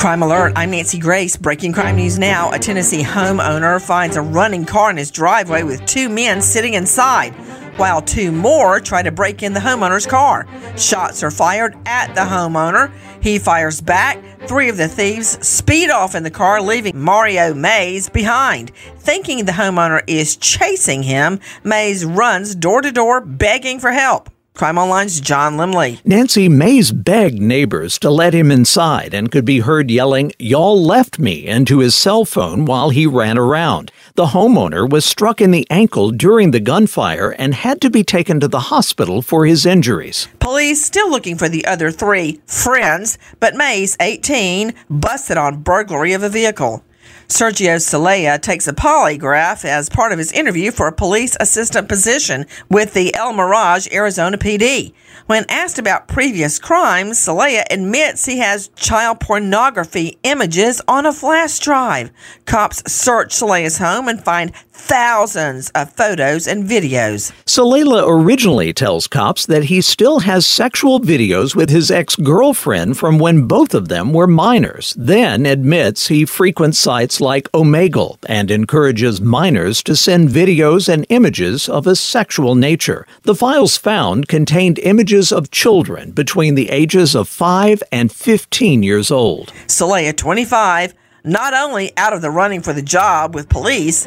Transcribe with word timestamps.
Crime 0.00 0.22
Alert, 0.22 0.54
I'm 0.56 0.70
Nancy 0.70 0.98
Grace. 0.98 1.36
Breaking 1.36 1.74
crime 1.74 1.96
news 1.96 2.18
now. 2.18 2.50
A 2.52 2.58
Tennessee 2.58 3.02
homeowner 3.02 3.78
finds 3.78 4.16
a 4.16 4.22
running 4.22 4.64
car 4.64 4.88
in 4.88 4.96
his 4.96 5.10
driveway 5.10 5.62
with 5.62 5.84
two 5.84 6.08
men 6.08 6.40
sitting 6.40 6.72
inside, 6.72 7.34
while 7.76 8.00
two 8.00 8.32
more 8.32 8.80
try 8.80 9.02
to 9.02 9.12
break 9.12 9.42
in 9.42 9.52
the 9.52 9.60
homeowner's 9.60 10.06
car. 10.06 10.48
Shots 10.74 11.22
are 11.22 11.30
fired 11.30 11.76
at 11.84 12.14
the 12.14 12.22
homeowner. 12.22 12.90
He 13.22 13.38
fires 13.38 13.82
back. 13.82 14.24
Three 14.48 14.70
of 14.70 14.78
the 14.78 14.88
thieves 14.88 15.46
speed 15.46 15.90
off 15.90 16.14
in 16.14 16.22
the 16.22 16.30
car, 16.30 16.62
leaving 16.62 16.98
Mario 16.98 17.52
Mays 17.52 18.08
behind. 18.08 18.70
Thinking 18.96 19.44
the 19.44 19.52
homeowner 19.52 20.00
is 20.06 20.34
chasing 20.36 21.02
him, 21.02 21.40
Mays 21.62 22.06
runs 22.06 22.54
door 22.54 22.80
to 22.80 22.90
door 22.90 23.20
begging 23.20 23.78
for 23.78 23.92
help. 23.92 24.30
Crime 24.54 24.76
Online's 24.78 25.20
John 25.20 25.56
Lemley. 25.56 26.00
Nancy 26.04 26.48
Mays 26.48 26.92
begged 26.92 27.40
neighbors 27.40 27.98
to 28.00 28.10
let 28.10 28.34
him 28.34 28.50
inside 28.50 29.14
and 29.14 29.30
could 29.30 29.44
be 29.44 29.60
heard 29.60 29.90
yelling, 29.90 30.32
Y'all 30.38 30.82
left 30.82 31.18
me, 31.18 31.46
into 31.46 31.78
his 31.78 31.94
cell 31.94 32.24
phone 32.24 32.64
while 32.66 32.90
he 32.90 33.06
ran 33.06 33.38
around. 33.38 33.90
The 34.16 34.26
homeowner 34.26 34.88
was 34.88 35.04
struck 35.06 35.40
in 35.40 35.50
the 35.50 35.66
ankle 35.70 36.10
during 36.10 36.50
the 36.50 36.60
gunfire 36.60 37.30
and 37.30 37.54
had 37.54 37.80
to 37.80 37.90
be 37.90 38.04
taken 38.04 38.40
to 38.40 38.48
the 38.48 38.60
hospital 38.60 39.22
for 39.22 39.46
his 39.46 39.64
injuries. 39.64 40.28
Police 40.40 40.84
still 40.84 41.08
looking 41.10 41.36
for 41.36 41.48
the 41.48 41.64
other 41.64 41.90
three 41.90 42.40
friends, 42.46 43.16
but 43.38 43.54
Mays, 43.54 43.96
18, 44.00 44.74
busted 44.90 45.38
on 45.38 45.62
burglary 45.62 46.12
of 46.12 46.22
a 46.22 46.28
vehicle. 46.28 46.84
Sergio 47.30 47.76
Celaya 47.76 48.42
takes 48.42 48.66
a 48.66 48.72
polygraph 48.72 49.64
as 49.64 49.88
part 49.88 50.10
of 50.10 50.18
his 50.18 50.32
interview 50.32 50.72
for 50.72 50.88
a 50.88 50.92
police 50.92 51.36
assistant 51.38 51.88
position 51.88 52.44
with 52.68 52.92
the 52.92 53.14
El 53.14 53.32
Mirage, 53.32 53.86
Arizona 53.92 54.36
PD. 54.36 54.92
When 55.26 55.44
asked 55.48 55.78
about 55.78 56.08
previous 56.08 56.58
crimes, 56.58 57.20
Celaya 57.20 57.62
admits 57.70 58.26
he 58.26 58.38
has 58.38 58.66
child 58.74 59.20
pornography 59.20 60.18
images 60.24 60.82
on 60.88 61.06
a 61.06 61.12
flash 61.12 61.60
drive. 61.60 62.10
Cops 62.46 62.82
search 62.92 63.32
Celaya's 63.32 63.78
home 63.78 64.08
and 64.08 64.24
find 64.24 64.50
thousands 64.80 65.70
of 65.70 65.92
photos 65.92 66.46
and 66.46 66.66
videos. 66.66 67.32
Celaya 67.44 68.04
originally 68.06 68.72
tells 68.72 69.06
cops 69.06 69.46
that 69.46 69.64
he 69.64 69.80
still 69.80 70.20
has 70.20 70.46
sexual 70.46 71.00
videos 71.00 71.54
with 71.54 71.70
his 71.70 71.90
ex 71.90 72.16
girlfriend 72.16 72.96
from 72.96 73.18
when 73.18 73.46
both 73.46 73.74
of 73.74 73.88
them 73.88 74.12
were 74.12 74.26
minors, 74.26 74.94
then 74.98 75.46
admits 75.46 76.08
he 76.08 76.24
frequents 76.24 76.78
sites 76.78 77.20
like 77.20 77.50
Omegle 77.52 78.18
and 78.26 78.50
encourages 78.50 79.20
minors 79.20 79.82
to 79.82 79.94
send 79.94 80.30
videos 80.30 80.88
and 80.88 81.06
images 81.08 81.68
of 81.68 81.86
a 81.86 81.94
sexual 81.94 82.54
nature. 82.54 83.06
The 83.22 83.34
files 83.34 83.76
found 83.76 84.28
contained 84.28 84.78
images 84.80 85.30
of 85.32 85.50
children 85.50 86.10
between 86.12 86.54
the 86.54 86.70
ages 86.70 87.14
of 87.14 87.28
5 87.28 87.82
and 87.92 88.10
15 88.10 88.82
years 88.82 89.10
old. 89.10 89.52
Celaya, 89.66 90.16
25, 90.16 90.94
not 91.24 91.52
only 91.54 91.96
out 91.96 92.12
of 92.12 92.22
the 92.22 92.30
running 92.30 92.62
for 92.62 92.72
the 92.72 92.82
job 92.82 93.34
with 93.34 93.48
police, 93.48 94.06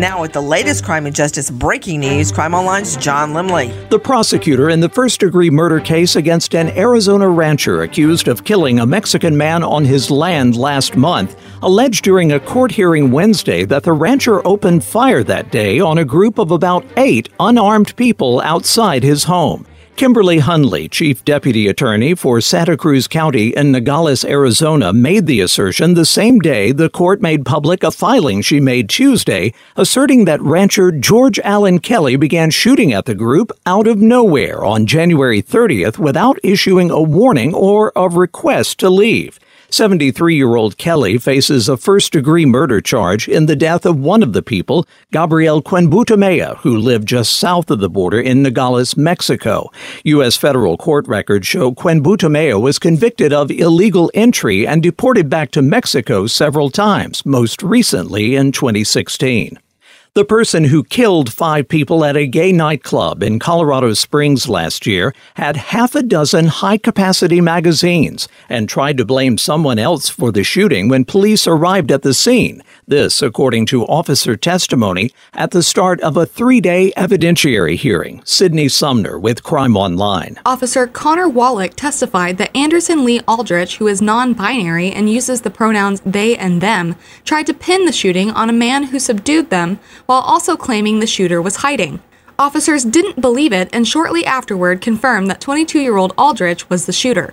Now, 0.00 0.22
with 0.22 0.32
the 0.32 0.40
latest 0.40 0.82
crime 0.82 1.04
and 1.04 1.14
justice 1.14 1.50
breaking 1.50 2.00
news, 2.00 2.32
Crime 2.32 2.54
Online's 2.54 2.96
John 2.96 3.34
Lemley. 3.34 3.70
The 3.90 3.98
prosecutor 3.98 4.70
in 4.70 4.80
the 4.80 4.88
first 4.88 5.20
degree 5.20 5.50
murder 5.50 5.78
case 5.78 6.16
against 6.16 6.54
an 6.54 6.70
Arizona 6.70 7.28
rancher 7.28 7.82
accused 7.82 8.26
of 8.26 8.42
killing 8.42 8.80
a 8.80 8.86
Mexican 8.86 9.36
man 9.36 9.62
on 9.62 9.84
his 9.84 10.10
land 10.10 10.56
last 10.56 10.96
month 10.96 11.36
alleged 11.60 12.02
during 12.02 12.32
a 12.32 12.40
court 12.40 12.72
hearing 12.72 13.10
Wednesday 13.10 13.66
that 13.66 13.82
the 13.82 13.92
rancher 13.92 14.40
opened 14.48 14.82
fire 14.84 15.22
that 15.22 15.52
day 15.52 15.80
on 15.80 15.98
a 15.98 16.04
group 16.06 16.38
of 16.38 16.50
about 16.50 16.82
eight 16.96 17.28
unarmed 17.38 17.94
people 17.96 18.40
outside 18.40 19.02
his 19.02 19.24
home. 19.24 19.66
Kimberly 19.96 20.38
Hunley, 20.38 20.90
Chief 20.90 21.22
Deputy 21.24 21.68
Attorney 21.68 22.14
for 22.14 22.40
Santa 22.40 22.76
Cruz 22.76 23.06
County 23.06 23.48
in 23.48 23.72
Nogales, 23.72 24.24
Arizona, 24.24 24.92
made 24.92 25.26
the 25.26 25.40
assertion 25.40 25.92
the 25.94 26.06
same 26.06 26.38
day 26.38 26.72
the 26.72 26.88
court 26.88 27.20
made 27.20 27.44
public 27.44 27.82
a 27.82 27.90
filing 27.90 28.40
she 28.40 28.60
made 28.60 28.88
Tuesday 28.88 29.52
asserting 29.76 30.24
that 30.24 30.40
rancher 30.40 30.90
George 30.90 31.38
Allen 31.40 31.80
Kelly 31.80 32.16
began 32.16 32.50
shooting 32.50 32.92
at 32.92 33.04
the 33.04 33.14
group 33.14 33.52
out 33.66 33.86
of 33.86 33.98
nowhere 33.98 34.64
on 34.64 34.86
January 34.86 35.42
30th 35.42 35.98
without 35.98 36.38
issuing 36.42 36.90
a 36.90 37.02
warning 37.02 37.52
or 37.52 37.92
a 37.94 38.08
request 38.08 38.78
to 38.78 38.88
leave. 38.88 39.38
73 39.72 40.34
year 40.34 40.56
old 40.56 40.76
Kelly 40.76 41.16
faces 41.18 41.68
a 41.68 41.76
first 41.76 42.12
degree 42.12 42.44
murder 42.44 42.80
charge 42.80 43.28
in 43.28 43.46
the 43.46 43.56
death 43.56 43.86
of 43.86 43.98
one 43.98 44.22
of 44.22 44.32
the 44.32 44.42
people, 44.42 44.86
Gabriel 45.12 45.62
Cuen-Buitimea, 45.62 46.56
who 46.58 46.76
lived 46.76 47.08
just 47.08 47.38
south 47.38 47.70
of 47.70 47.78
the 47.80 47.88
border 47.88 48.20
in 48.20 48.42
Nogales, 48.42 48.96
Mexico. 48.96 49.70
U.S. 50.04 50.36
federal 50.36 50.76
court 50.76 51.06
records 51.08 51.46
show 51.46 51.72
Cuen-Buitimea 51.72 52.60
was 52.60 52.78
convicted 52.78 53.32
of 53.32 53.50
illegal 53.50 54.10
entry 54.14 54.66
and 54.66 54.82
deported 54.82 55.30
back 55.30 55.50
to 55.52 55.62
Mexico 55.62 56.26
several 56.26 56.70
times, 56.70 57.24
most 57.24 57.62
recently 57.62 58.34
in 58.34 58.52
2016. 58.52 59.58
The 60.14 60.24
person 60.24 60.64
who 60.64 60.82
killed 60.82 61.32
five 61.32 61.68
people 61.68 62.04
at 62.04 62.16
a 62.16 62.26
gay 62.26 62.50
nightclub 62.50 63.22
in 63.22 63.38
Colorado 63.38 63.92
Springs 63.92 64.48
last 64.48 64.84
year 64.84 65.14
had 65.34 65.56
half 65.56 65.94
a 65.94 66.02
dozen 66.02 66.48
high 66.48 66.78
capacity 66.78 67.40
magazines 67.40 68.26
and 68.48 68.68
tried 68.68 68.98
to 68.98 69.04
blame 69.04 69.38
someone 69.38 69.78
else 69.78 70.08
for 70.08 70.32
the 70.32 70.42
shooting 70.42 70.88
when 70.88 71.04
police 71.04 71.46
arrived 71.46 71.92
at 71.92 72.02
the 72.02 72.12
scene. 72.12 72.60
This, 72.88 73.22
according 73.22 73.66
to 73.66 73.86
officer 73.86 74.36
testimony 74.36 75.12
at 75.32 75.52
the 75.52 75.62
start 75.62 76.00
of 76.00 76.16
a 76.16 76.26
three 76.26 76.60
day 76.60 76.92
evidentiary 76.96 77.76
hearing. 77.76 78.20
Sydney 78.24 78.68
Sumner 78.68 79.16
with 79.16 79.44
Crime 79.44 79.76
Online. 79.76 80.40
Officer 80.44 80.88
Connor 80.88 81.28
Wallick 81.28 81.74
testified 81.76 82.36
that 82.38 82.56
Anderson 82.56 83.04
Lee 83.04 83.20
Aldrich, 83.28 83.76
who 83.76 83.86
is 83.86 84.02
non 84.02 84.34
binary 84.34 84.90
and 84.90 85.08
uses 85.08 85.42
the 85.42 85.50
pronouns 85.50 86.00
they 86.04 86.36
and 86.36 86.60
them, 86.60 86.96
tried 87.24 87.46
to 87.46 87.54
pin 87.54 87.84
the 87.84 87.92
shooting 87.92 88.32
on 88.32 88.50
a 88.50 88.52
man 88.52 88.82
who 88.82 88.98
subdued 88.98 89.50
them 89.50 89.78
while 90.10 90.22
also 90.22 90.56
claiming 90.56 90.98
the 90.98 91.06
shooter 91.06 91.40
was 91.40 91.62
hiding. 91.62 92.02
Officers 92.36 92.82
didn't 92.82 93.20
believe 93.20 93.52
it 93.52 93.68
and 93.72 93.86
shortly 93.86 94.26
afterward 94.26 94.80
confirmed 94.80 95.30
that 95.30 95.40
22 95.40 95.78
year 95.78 95.96
old 95.96 96.12
Aldrich 96.18 96.68
was 96.68 96.86
the 96.86 96.92
shooter. 96.92 97.32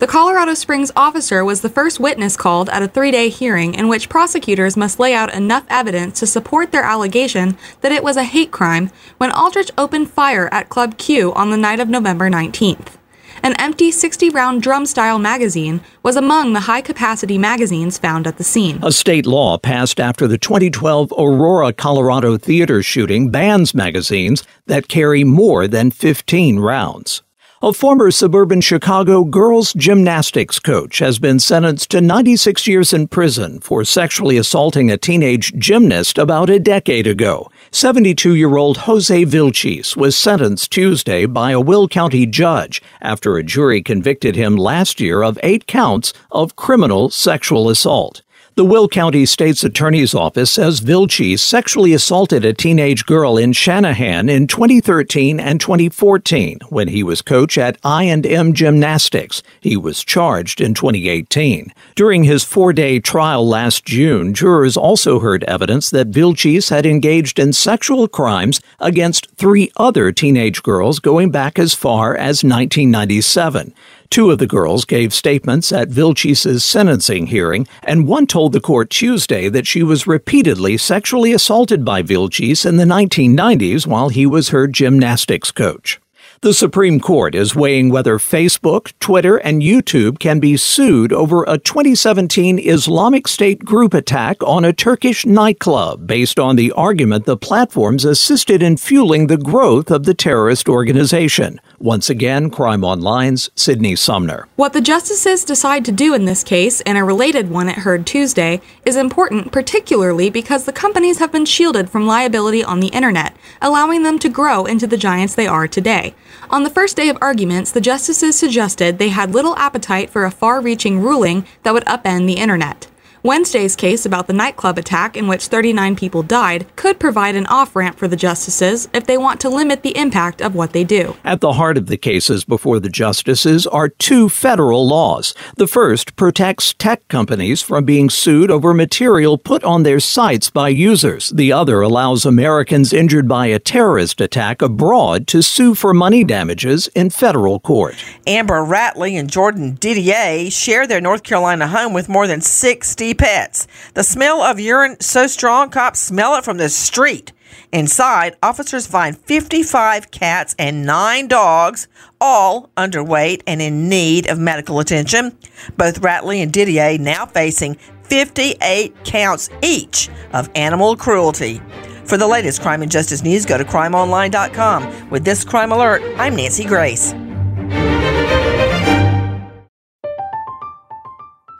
The 0.00 0.08
Colorado 0.08 0.54
Springs 0.54 0.90
officer 0.96 1.44
was 1.44 1.60
the 1.60 1.68
first 1.68 2.00
witness 2.00 2.36
called 2.36 2.68
at 2.70 2.82
a 2.82 2.88
three 2.88 3.12
day 3.12 3.28
hearing 3.28 3.74
in 3.74 3.86
which 3.86 4.08
prosecutors 4.08 4.76
must 4.76 4.98
lay 4.98 5.14
out 5.14 5.32
enough 5.32 5.66
evidence 5.70 6.18
to 6.18 6.26
support 6.26 6.72
their 6.72 6.82
allegation 6.82 7.56
that 7.82 7.92
it 7.92 8.02
was 8.02 8.16
a 8.16 8.24
hate 8.24 8.50
crime 8.50 8.90
when 9.18 9.30
Aldrich 9.30 9.70
opened 9.78 10.10
fire 10.10 10.48
at 10.50 10.68
Club 10.68 10.98
Q 10.98 11.32
on 11.34 11.52
the 11.52 11.56
night 11.56 11.78
of 11.78 11.88
November 11.88 12.28
19th. 12.28 12.96
An 13.42 13.54
empty 13.58 13.90
60 13.90 14.30
round 14.30 14.62
drum 14.62 14.86
style 14.86 15.18
magazine 15.18 15.80
was 16.02 16.16
among 16.16 16.52
the 16.52 16.60
high 16.60 16.80
capacity 16.80 17.38
magazines 17.38 17.98
found 17.98 18.26
at 18.26 18.38
the 18.38 18.44
scene. 18.44 18.78
A 18.82 18.92
state 18.92 19.26
law 19.26 19.58
passed 19.58 20.00
after 20.00 20.26
the 20.26 20.38
2012 20.38 21.12
Aurora, 21.12 21.72
Colorado 21.72 22.36
theater 22.36 22.82
shooting 22.82 23.30
bans 23.30 23.74
magazines 23.74 24.42
that 24.66 24.88
carry 24.88 25.24
more 25.24 25.68
than 25.68 25.90
15 25.90 26.58
rounds. 26.58 27.22
A 27.62 27.72
former 27.72 28.10
suburban 28.10 28.60
Chicago 28.60 29.24
girls 29.24 29.72
gymnastics 29.72 30.58
coach 30.58 30.98
has 30.98 31.18
been 31.18 31.38
sentenced 31.38 31.90
to 31.92 32.02
96 32.02 32.66
years 32.66 32.92
in 32.92 33.08
prison 33.08 33.60
for 33.60 33.82
sexually 33.82 34.36
assaulting 34.36 34.90
a 34.90 34.98
teenage 34.98 35.54
gymnast 35.54 36.18
about 36.18 36.50
a 36.50 36.60
decade 36.60 37.06
ago. 37.06 37.50
72 37.76 38.34
year 38.34 38.56
old 38.56 38.78
Jose 38.78 39.26
Vilchis 39.26 39.98
was 39.98 40.16
sentenced 40.16 40.70
Tuesday 40.70 41.26
by 41.26 41.50
a 41.50 41.60
Will 41.60 41.86
County 41.88 42.24
judge 42.24 42.80
after 43.02 43.36
a 43.36 43.42
jury 43.42 43.82
convicted 43.82 44.34
him 44.34 44.56
last 44.56 44.98
year 44.98 45.20
of 45.20 45.38
eight 45.42 45.66
counts 45.66 46.14
of 46.30 46.56
criminal 46.56 47.10
sexual 47.10 47.68
assault. 47.68 48.22
The 48.56 48.64
Will 48.64 48.88
County 48.88 49.26
State's 49.26 49.64
Attorney's 49.64 50.14
Office 50.14 50.50
says 50.50 50.80
Vilchis 50.80 51.40
sexually 51.40 51.92
assaulted 51.92 52.42
a 52.42 52.54
teenage 52.54 53.04
girl 53.04 53.36
in 53.36 53.52
Channahon 53.52 54.30
in 54.30 54.46
2013 54.46 55.38
and 55.38 55.60
2014 55.60 56.60
when 56.70 56.88
he 56.88 57.02
was 57.02 57.20
coach 57.20 57.58
at 57.58 57.76
I&M 57.84 58.54
Gymnastics. 58.54 59.42
He 59.60 59.76
was 59.76 60.02
charged 60.02 60.62
in 60.62 60.72
2018. 60.72 61.70
During 61.96 62.24
his 62.24 62.44
four-day 62.44 63.00
trial 63.00 63.46
last 63.46 63.84
June, 63.84 64.32
jurors 64.32 64.78
also 64.78 65.18
heard 65.20 65.44
evidence 65.44 65.90
that 65.90 66.10
Vilchis 66.10 66.70
had 66.70 66.86
engaged 66.86 67.38
in 67.38 67.52
sexual 67.52 68.08
crimes 68.08 68.62
against 68.80 69.30
three 69.32 69.70
other 69.76 70.12
teenage 70.12 70.62
girls 70.62 70.98
going 70.98 71.30
back 71.30 71.58
as 71.58 71.74
far 71.74 72.16
as 72.16 72.42
1997. 72.42 73.74
Two 74.10 74.30
of 74.30 74.38
the 74.38 74.46
girls 74.46 74.84
gave 74.84 75.12
statements 75.12 75.72
at 75.72 75.88
Vilchis' 75.88 76.62
sentencing 76.62 77.26
hearing, 77.26 77.66
and 77.82 78.06
one 78.06 78.26
told 78.26 78.52
the 78.52 78.60
court 78.60 78.90
Tuesday 78.90 79.48
that 79.48 79.66
she 79.66 79.82
was 79.82 80.06
repeatedly 80.06 80.76
sexually 80.76 81.32
assaulted 81.32 81.84
by 81.84 82.02
Vilchis 82.02 82.64
in 82.64 82.76
the 82.76 82.84
1990s 82.84 83.86
while 83.86 84.08
he 84.08 84.26
was 84.26 84.50
her 84.50 84.66
gymnastics 84.66 85.50
coach. 85.50 86.00
The 86.42 86.52
Supreme 86.52 87.00
Court 87.00 87.34
is 87.34 87.56
weighing 87.56 87.88
whether 87.88 88.18
Facebook, 88.18 88.92
Twitter, 89.00 89.38
and 89.38 89.62
YouTube 89.62 90.18
can 90.18 90.38
be 90.38 90.58
sued 90.58 91.10
over 91.10 91.44
a 91.44 91.56
2017 91.56 92.58
Islamic 92.58 93.26
State 93.26 93.64
group 93.64 93.94
attack 93.94 94.42
on 94.42 94.62
a 94.62 94.74
Turkish 94.74 95.24
nightclub 95.24 96.06
based 96.06 96.38
on 96.38 96.56
the 96.56 96.72
argument 96.72 97.24
the 97.24 97.38
platforms 97.38 98.04
assisted 98.04 98.62
in 98.62 98.76
fueling 98.76 99.28
the 99.28 99.38
growth 99.38 99.90
of 99.90 100.04
the 100.04 100.12
terrorist 100.12 100.68
organization. 100.68 101.58
Once 101.78 102.10
again, 102.10 102.50
Crime 102.50 102.84
Online's 102.84 103.50
Sydney 103.54 103.96
Sumner. 103.96 104.46
What 104.56 104.74
the 104.74 104.82
justices 104.82 105.42
decide 105.42 105.86
to 105.86 105.92
do 105.92 106.12
in 106.12 106.26
this 106.26 106.44
case, 106.44 106.82
and 106.82 106.98
a 106.98 107.04
related 107.04 107.48
one 107.48 107.70
it 107.70 107.78
heard 107.78 108.06
Tuesday, 108.06 108.60
is 108.84 108.96
important 108.96 109.52
particularly 109.52 110.28
because 110.28 110.64
the 110.64 110.72
companies 110.72 111.18
have 111.18 111.32
been 111.32 111.46
shielded 111.46 111.88
from 111.88 112.06
liability 112.06 112.62
on 112.62 112.80
the 112.80 112.88
internet, 112.88 113.34
allowing 113.62 114.02
them 114.02 114.18
to 114.18 114.28
grow 114.28 114.66
into 114.66 114.86
the 114.86 114.98
giants 114.98 115.34
they 115.34 115.46
are 115.46 115.66
today. 115.66 116.14
On 116.50 116.62
the 116.62 116.70
first 116.70 116.96
day 116.96 117.08
of 117.08 117.18
arguments, 117.20 117.70
the 117.70 117.80
justices 117.80 118.38
suggested 118.38 118.98
they 118.98 119.08
had 119.08 119.34
little 119.34 119.56
appetite 119.56 120.10
for 120.10 120.24
a 120.24 120.30
far 120.30 120.60
reaching 120.60 121.00
ruling 121.00 121.46
that 121.62 121.74
would 121.74 121.84
upend 121.84 122.26
the 122.26 122.34
internet. 122.34 122.86
Wednesday's 123.26 123.74
case 123.74 124.06
about 124.06 124.28
the 124.28 124.32
nightclub 124.32 124.78
attack 124.78 125.16
in 125.16 125.26
which 125.26 125.48
39 125.48 125.96
people 125.96 126.22
died 126.22 126.64
could 126.76 127.00
provide 127.00 127.34
an 127.34 127.44
off 127.46 127.74
ramp 127.74 127.98
for 127.98 128.06
the 128.06 128.14
justices 128.14 128.88
if 128.94 129.04
they 129.06 129.18
want 129.18 129.40
to 129.40 129.48
limit 129.48 129.82
the 129.82 129.96
impact 129.96 130.40
of 130.40 130.54
what 130.54 130.72
they 130.72 130.84
do. 130.84 131.16
At 131.24 131.40
the 131.40 131.54
heart 131.54 131.76
of 131.76 131.88
the 131.88 131.96
cases 131.96 132.44
before 132.44 132.78
the 132.78 132.88
justices 132.88 133.66
are 133.66 133.88
two 133.88 134.28
federal 134.28 134.86
laws. 134.86 135.34
The 135.56 135.66
first 135.66 136.14
protects 136.14 136.72
tech 136.74 137.08
companies 137.08 137.62
from 137.62 137.84
being 137.84 138.10
sued 138.10 138.48
over 138.48 138.72
material 138.72 139.38
put 139.38 139.64
on 139.64 139.82
their 139.82 139.98
sites 139.98 140.48
by 140.48 140.68
users. 140.68 141.30
The 141.30 141.50
other 141.50 141.80
allows 141.80 142.24
Americans 142.24 142.92
injured 142.92 143.26
by 143.26 143.46
a 143.46 143.58
terrorist 143.58 144.20
attack 144.20 144.62
abroad 144.62 145.26
to 145.26 145.42
sue 145.42 145.74
for 145.74 145.92
money 145.92 146.22
damages 146.22 146.86
in 146.94 147.10
federal 147.10 147.58
court. 147.58 147.96
Amber 148.24 148.60
Ratley 148.60 149.18
and 149.18 149.28
Jordan 149.28 149.74
Didier 149.80 150.48
share 150.48 150.86
their 150.86 151.00
North 151.00 151.24
Carolina 151.24 151.66
home 151.66 151.92
with 151.92 152.08
more 152.08 152.28
than 152.28 152.40
60 152.40 153.15
pets. 153.16 153.66
The 153.94 154.04
smell 154.04 154.42
of 154.42 154.60
urine 154.60 155.00
so 155.00 155.26
strong, 155.26 155.70
cops 155.70 156.00
smell 156.00 156.36
it 156.36 156.44
from 156.44 156.58
the 156.58 156.68
street. 156.68 157.32
Inside, 157.72 158.36
officers 158.42 158.86
find 158.86 159.16
55 159.16 160.10
cats 160.10 160.54
and 160.58 160.86
9 160.86 161.28
dogs, 161.28 161.88
all 162.20 162.70
underweight 162.76 163.42
and 163.46 163.60
in 163.60 163.88
need 163.88 164.28
of 164.28 164.38
medical 164.38 164.80
attention. 164.80 165.36
Both 165.76 166.00
Ratley 166.00 166.42
and 166.42 166.52
Didier 166.52 166.98
now 166.98 167.26
facing 167.26 167.74
58 168.04 169.04
counts 169.04 169.50
each 169.62 170.08
of 170.32 170.48
animal 170.54 170.96
cruelty. 170.96 171.60
For 172.04 172.16
the 172.16 172.28
latest 172.28 172.62
crime 172.62 172.82
and 172.82 172.90
justice 172.90 173.22
news, 173.22 173.44
go 173.44 173.58
to 173.58 173.64
crimeonline.com. 173.64 175.10
With 175.10 175.24
this 175.24 175.44
crime 175.44 175.72
alert, 175.72 176.02
I'm 176.18 176.36
Nancy 176.36 176.64
Grace. 176.64 177.14